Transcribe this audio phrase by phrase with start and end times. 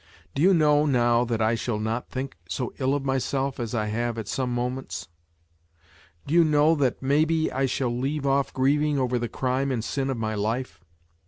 [0.33, 3.85] Do you know now that I shall not think so ill of myself, as I
[3.85, 5.07] have at some moments?
[6.25, 10.09] Do you know that, maybe, I shall leave off grieving over the crime and sin
[10.09, 10.83] of my life